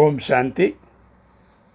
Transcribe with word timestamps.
ஓம் 0.00 0.16
சாந்தி. 0.26 0.66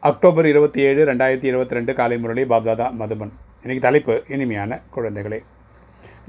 October 0.07 0.47
இருபத்தி 0.49 0.79
ஏழு 0.87 1.01
ரெண்டாயிரத்தி 1.09 1.47
இருபத்தி 1.51 1.75
ரெண்டு 1.77 1.91
காலை 1.99 2.17
முரளி 2.23 2.43
பாப்தாதா 2.51 2.87
மதுபன். 2.99 3.31
இன்னைக்கு 3.61 3.83
தலைப்பு 3.85 4.15
இனிமையான 4.33 4.77
குழந்தைகளே. 4.95 5.39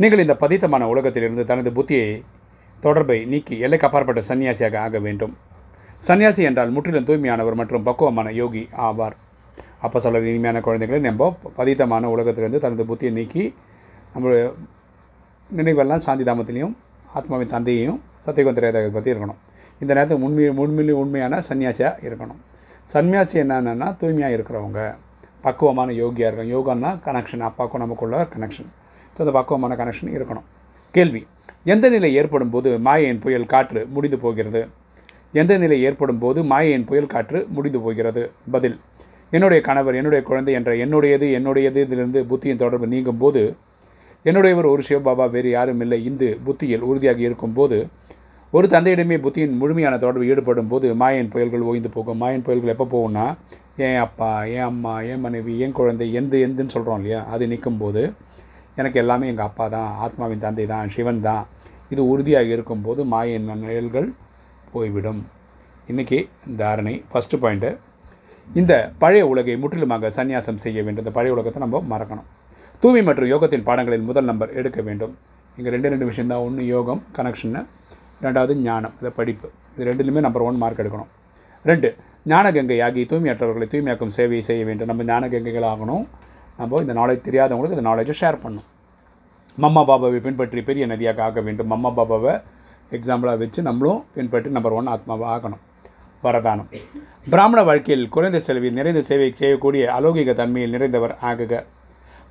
நீங்கள் 0.03 0.23
இந்த 0.25 0.35
பதித்தமான 0.43 0.87
உலகத்திலிருந்து 0.93 1.45
தனது 1.51 1.71
புத்தியை 1.79 2.07
தொடர்பை 2.87 3.19
நீக்கி 3.33 3.57
எல்லைக்கு 3.65 3.87
அப்பாற்பட்ட 3.89 4.23
சன்னியாசியாக 4.31 4.81
ஆக 4.85 4.99
வேண்டும். 5.07 5.35
சன்னியாசி 6.09 6.49
என்றால் 6.51 6.75
முற்றிலும் 6.77 7.09
தூய்மையானவர் 7.11 7.59
மற்றும் 7.63 7.87
பக்குவமான 7.91 8.33
யோகி 8.41 8.65
ஆவார். 8.89 9.19
அப்போ 9.87 10.01
சொல்கிற 10.07 10.33
இனிமையான 10.33 10.65
குழந்தைகளை 10.69 11.03
நம்ம 11.11 11.31
பதித்தமான 11.61 12.05
உலகத்திலிருந்து 12.17 12.65
தனது 12.67 12.89
புத்தியை 12.93 13.15
நீக்கி 13.21 13.47
நம்ம 14.15 14.37
நினைவெல்லாம் 15.51 16.07
சாந்தி 16.09 16.27
தாமத்திலையும் 16.33 16.77
ஆத்மாவின் 17.19 17.55
தந்தையையும் 17.57 18.03
சத்தியகுந்த 18.27 18.89
பற்றி 18.99 19.13
இருக்கணும். 19.15 19.41
இந்த 19.83 19.93
நேரத்தில் 19.97 20.25
உண்மை 20.27 20.49
உண்மையிலே 20.65 20.95
உண்மையான 21.03 21.39
சன்னியாசியாக 21.49 22.05
இருக்கணும். 22.09 22.41
சன்னியாசி 22.93 23.37
என்னென்னா 23.43 23.87
தூய்மையாக 24.01 24.37
இருக்கிறவங்க. 24.37 24.81
பக்குவமான 25.45 25.91
யோகியாக 26.03 26.29
இருக்கும் 26.29 26.53
யோகான்னா 26.55 26.91
கனெக்ஷன் 27.07 27.43
அப்பாவுக்கும் 27.49 27.83
நமக்குள்ள 27.85 28.17
கனெக்ஷன் 28.35 28.69
ஸோ 29.15 29.19
அந்த 29.25 29.33
பக்குவமான 29.39 29.73
கனெக்ஷன் 29.81 30.11
இருக்கணும். 30.17 30.47
கேள்வி. 30.95 31.23
எந்த 31.73 31.87
நிலை 31.95 32.11
ஏற்படும் 32.21 32.53
போது 32.55 32.71
மாயையின் 32.87 33.21
புயல் 33.25 33.51
காற்று 33.53 33.81
முடிந்து 33.95 34.19
போகிறது? 34.25 34.63
எந்த 35.41 35.53
நிலை 35.63 35.77
ஏற்படும் 35.89 36.23
போது 36.23 36.39
மாயையின் 36.53 36.87
புயல் 36.89 37.13
காற்று 37.15 37.41
முடிந்து 37.57 37.81
போகிறது? 37.85 38.23
பதில். 38.55 38.77
என்னுடைய 39.37 39.61
கணவர் 39.69 39.99
என்னுடைய 40.01 40.23
குழந்தை 40.31 40.55
என்ற 40.59 40.71
என்னுடையது 40.85 41.27
என்னுடையது 41.39 41.79
இதிலிருந்து 41.87 42.23
புத்தியின் 42.31 42.63
தொடர்பு 42.63 42.87
நீங்கும் 42.95 43.21
போது 43.23 43.43
என்னுடையவர் 44.25 44.69
ஒரு 44.73 44.83
சிவபாபா 44.89 45.25
வேறு 45.35 45.51
யாரும் 45.57 45.81
இல்லை. 45.85 45.99
இந்து 46.11 46.29
புத்தியில் 46.47 46.85
உறுதியாக 46.91 47.21
இருக்கும்போது 47.29 47.79
ஒரு 48.57 48.67
தந்தையிடமே 48.73 49.17
புத்தியின் 49.25 49.55
முழுமையான 49.61 49.95
தொடர்பு 50.01 50.25
ஈடுபடும் 50.31 50.71
போது 50.71 50.87
மாயன் 51.03 51.31
புயல்கள் 51.33 51.63
ஓய்ந்து 51.71 51.91
போகும். 51.95 52.19
மாயன் 52.23 52.43
புயல்கள் 52.47 52.73
எப்போ 52.73 52.87
போகும்னா 52.95 53.25
என் 53.85 54.01
அப்பா 54.07 54.29
என் 54.57 54.67
அம்மா 54.71 54.95
என் 55.13 55.23
மனைவி 55.25 55.55
என் 55.65 55.75
குழந்தை 55.79 56.07
எந்த 56.21 56.35
எந்துன்னு 56.47 56.75
சொல்கிறோம் 56.75 56.99
இல்லையா? 57.01 57.21
அது 57.35 57.47
நிற்கும் 57.53 57.81
போது 57.83 58.03
எனக்கு 58.81 59.01
எல்லாமே 59.03 59.31
எங்கள் 59.33 59.49
அப்பா 59.49 59.67
தான் 59.77 59.89
ஆத்மாவின் 60.05 60.45
தந்தை 60.45 60.67
தான் 60.75 60.93
சிவன் 60.97 61.23
தான். 61.29 61.45
இது 61.95 62.03
உறுதியாக 62.13 62.55
இருக்கும்போது 62.57 63.01
மாயின் 63.15 63.49
நிழல்கள் 63.65 64.09
போய்விடும். 64.75 65.23
இன்றைக்கி 65.93 66.19
தாரணை 66.63 66.95
ஃபஸ்ட்டு 67.13 67.43
பாயிண்ட்டு 67.45 67.71
இந்த 68.61 68.73
பழைய 69.03 69.25
உலகை 69.33 69.55
முற்றிலுமாக 69.63 70.11
சந்நியாசம் 70.21 70.63
செய்ய 70.65 70.79
வேண்டும். 70.87 71.05
இந்த 71.07 71.15
பழைய 71.19 71.37
உலகத்தை 71.37 71.61
நம்ம 71.67 71.85
மறக்கணும். 71.95 72.29
தூய்மை 72.83 73.05
மற்றும் 73.09 73.33
யோகத்தின் 73.35 73.69
பாடங்களில் 73.69 74.09
முதல் 74.11 74.31
நம்பர் 74.33 74.57
எடுக்க 74.61 74.81
வேண்டும். 74.91 75.15
இங்கே 75.59 75.73
ரெண்டு 75.75 75.91
ரெண்டு 75.93 76.09
விஷயம் 76.11 76.31
தான் 76.33 76.45
ஒன்று 76.49 76.63
யோகம் 76.77 77.01
கனெக்ஷன்னு 77.17 77.63
ரெண்டாவது 78.25 78.55
ஞானம் 78.69 78.95
இதை 79.01 79.11
படிப்பு. 79.19 79.49
இது 79.77 79.87
ரெண்டுலையுமே 79.91 80.23
நம்பர் 80.27 80.47
ஒன் 80.49 80.61
மார்க் 80.63 80.83
எடுக்கணும். 80.83 81.11
ரெண்டு 81.71 81.89
ஞானகங்கை 82.33 82.77
ஆகி 82.87 83.03
தூய்மையற்றவர்களை 83.11 83.67
தூய்மையாக்கும் 83.73 84.13
சேவையை 84.17 84.43
செய்ய 84.49 84.63
வேண்டும். 84.69 84.91
நம்ம 84.91 85.07
ஞானகங்கைகள் 85.11 85.67
ஆகணும். 85.73 86.05
நம்ம 86.61 86.81
இந்த 86.85 86.95
நாலேஜ் 87.01 87.27
தெரியாதவங்களுக்கு 87.29 87.77
இந்த 87.79 87.87
நாலேஜை 87.91 88.15
ஷேர் 88.21 88.43
பண்ணணும். 88.45 88.69
மம்மா 89.63 89.83
பாபாவை 89.91 90.19
பின்பற்றி 90.27 90.63
பெரிய 90.69 90.87
நதியாக 90.93 91.23
ஆக 91.29 91.41
வேண்டும். 91.47 91.71
மம்மா 91.73 91.91
பாபாவை 91.99 92.35
எக்ஸாம்பிளாக 92.97 93.39
வச்சு 93.43 93.61
நம்மளும் 93.69 94.01
பின்பற்றி 94.15 94.51
நம்பர் 94.57 94.77
ஒன் 94.79 94.91
ஆத்மாவை 94.95 95.27
ஆகணும். 95.35 95.63
வரதானம். 96.25 96.69
பிராமண 97.33 97.61
வாழ்க்கையில் 97.69 98.05
குறைந்த 98.15 98.39
செலவில் 98.47 98.77
நிறைந்த 98.79 99.01
சேவை 99.09 99.29
செய்யக்கூடிய 99.41 99.85
அலௌகிக 99.99 100.33
தன்மையில் 100.41 100.75
நிறைந்தவர் 100.77 101.15
ஆகுக. 101.31 101.55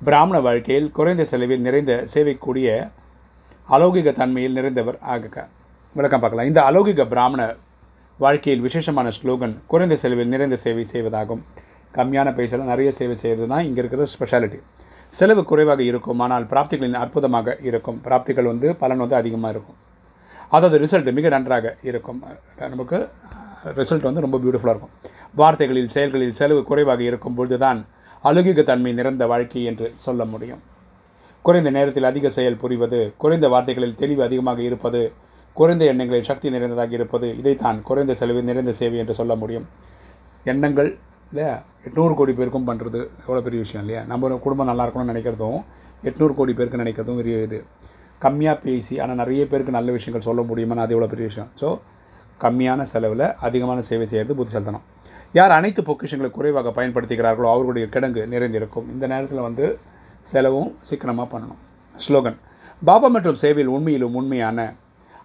பிராமண 0.06 0.36
வாழ்க்கையில் 0.46 0.88
குறைந்த 0.98 1.24
செலவில் 1.32 1.64
நிறைந்த 1.66 1.94
சேவைக்கூடிய 2.12 2.68
அலௌகிக 3.74 4.12
தன்மையில் 4.20 4.56
நிறைந்தவர் 4.58 4.98
ஆகுக. 5.14 5.36
விளக்கம் 5.96 6.20
பார்க்கலாம். 6.20 6.48
இந்த 6.50 6.60
அலௌகிக 6.68 7.02
பிராமண 7.10 7.42
வாழ்க்கையில் 8.18 8.62
விசேஷமான 8.66 9.08
ஸ்லோகன் 9.16 9.52
குறைந்த 9.70 9.94
செலவில் 10.02 10.30
நிறைந்த 10.34 10.56
சேவை 10.62 10.84
செய்வதாகும். 10.92 11.40
கம்மியான 11.96 12.28
பைசாவில் 12.36 12.70
நிறைய 12.70 12.90
சேவை 12.98 13.14
செய்கிறது 13.22 13.48
தான் 13.50 13.64
இங்கே 13.68 13.80
இருக்கிற 13.82 14.04
ஸ்பெஷாலிட்டி 14.12 14.58
செலவு 15.18 15.42
குறைவாக 15.50 15.82
இருக்கும் 15.88 16.20
ஆனால் 16.24 16.44
பிராப்திகளின் 16.52 16.96
அற்புதமாக 17.02 17.56
இருக்கும். 17.68 17.98
பிராப்திகள் 18.06 18.48
வந்து 18.50 18.68
பலன் 18.82 19.02
வந்து 19.04 19.16
அதிகமாக 19.20 19.50
இருக்கும். 19.54 19.78
அதாவது 20.56 20.78
ரிசல்ட் 20.84 21.10
மிக 21.18 21.30
நன்றாக 21.34 21.74
இருக்கும். 21.90 22.20
நமக்கு 22.74 23.00
ரிசல்ட் 23.80 24.06
வந்து 24.08 24.22
ரொம்ப 24.26 24.38
பியூட்டிஃபுல்லாக 24.44 24.74
இருக்கும். 24.76 24.94
வார்த்தைகளில் 25.40 25.90
செயல்களில் 25.96 26.38
செலவு 26.40 26.62
குறைவாக 26.70 27.04
இருக்கும் 27.10 27.36
பொழுது 27.40 27.58
தான் 27.64 27.82
அழுகிக 28.30 28.64
தன்மை 28.70 28.92
நிறைந்த 29.00 29.26
வாழ்க்கை 29.32 29.64
என்று 29.72 29.88
சொல்ல 30.06 30.24
முடியும். 30.32 30.62
குறைந்த 31.44 31.72
நேரத்தில் 31.76 32.08
அதிக 32.12 32.30
செயல் 32.38 32.58
புரிவது 32.64 33.02
குறைந்த 33.24 33.46
வார்த்தைகளில் 33.56 33.98
தெளிவு 34.00 34.24
அதிகமாக 34.28 34.62
இருப்பது 34.70 35.02
குறைந்த 35.58 35.84
எண்ணங்களில் 35.92 36.28
சக்தி 36.28 36.50
நிறைந்ததாக 36.54 36.94
இருப்பது 36.98 37.26
இதைத்தான் 37.40 37.78
குறைந்த 37.88 38.12
செலவில் 38.20 38.48
நிறைந்த 38.50 38.72
சேவை 38.80 38.98
என்று 39.02 39.14
சொல்ல 39.20 39.32
முடியும். 39.42 39.66
எண்ணங்கள் 40.52 40.90
இல்லையா? 41.32 41.54
எட்நூறு 41.86 42.14
கோடி 42.18 42.32
பேருக்கும் 42.38 42.68
பண்ணுறது 42.68 43.00
எவ்வளோ 43.24 43.40
பெரிய 43.46 43.60
விஷயம் 43.64 43.82
இல்லையா? 43.84 44.02
நம்ம 44.10 44.38
குடும்பம் 44.44 44.68
நல்லா 44.70 44.84
இருக்கணும்னு 44.86 45.12
நினைக்கிறதும் 45.12 45.60
எட்நூறு 46.08 46.34
கோடி 46.38 46.52
பேருக்கு 46.58 46.82
நினைக்கிறதும் 46.82 47.18
பெரிய 47.20 47.36
இது. 47.46 47.58
கம்மியாக 48.24 48.56
பேசி 48.64 48.94
ஆனால் 49.02 49.18
நிறைய 49.22 49.42
பேருக்கு 49.50 49.78
நல்ல 49.78 49.90
விஷயங்கள் 49.96 50.26
சொல்ல 50.28 50.40
முடியுமான்னு 50.50 50.84
அது 50.84 50.94
எவ்வளோ 50.96 51.08
பெரிய 51.12 51.26
விஷயம்? 51.30 51.50
ஸோ 51.60 51.68
கம்மியான 52.44 52.82
செலவில் 52.92 53.26
அதிகமான 53.46 53.78
சேவை 53.88 54.06
செய்கிறது 54.12 54.36
புத்திசல்தனம் 54.38 54.84
யார் 55.38 55.52
அனைத்து 55.58 55.80
பொக்கிஷங்களை 55.88 56.30
குறைவாக 56.36 56.72
பயன்படுத்துகிறார்களோ 56.78 57.48
அவர்களுடைய 57.54 57.86
கிடங்கு 57.94 58.22
நிறைந்திருக்கும். 58.32 58.86
இந்த 58.94 59.04
நேரத்தில் 59.12 59.46
வந்து 59.48 59.66
செலவும் 60.32 60.70
சிக்கனமாக 60.88 61.28
பண்ணணும். 61.34 61.60
ஸ்லோகன் 62.04 62.38
பாபா 62.82 63.08
மற்றும் 63.16 63.38
சேவையில் 63.42 63.74
உண்மையிலும் 63.76 64.16
உண்மையான 64.20 64.58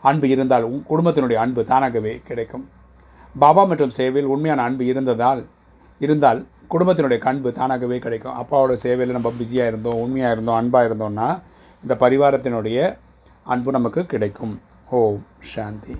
அன்பு 0.01 0.29
இருந்தால் 0.29 0.63
உன் 0.63 0.83
குடும்பத்தினுடைய 0.89 1.33
அன்பு 1.33 1.63
தானாகவே 1.63 2.21
கிடைக்கும். 2.27 2.65
பாபா 3.39 3.63
மற்றும் 3.63 3.89
சேவையில் 3.89 4.31
உண்மையான 4.33 4.61
அன்பு 4.61 4.85
இருந்ததால் 4.85 5.41
இருந்தால் 5.99 6.45
குடும்பத்தினுடைய 6.73 7.19
அன்பு 7.19 7.51
தானாகவே 7.51 7.97
கிடைக்கும். 7.99 8.35
அப்பாவோட 8.41 8.73
சேவையில் 8.73 9.17
நம்ம 9.17 9.31
பிஸியாக 9.37 9.71
இருந்தோம் 9.71 9.99
உண்மையாக 10.05 10.33
இருந்தோம் 10.33 10.59
அன்பாக 10.61 10.87
இருந்தோம்னா 10.89 11.29
இந்த 11.83 11.95
பரிவாரத்தினுடைய 11.99 12.97
அன்பு 13.43 13.71
நமக்கு 13.71 14.05
கிடைக்கும். 14.05 14.59
ஓம் 14.89 15.23
சாந்தி. 15.39 15.95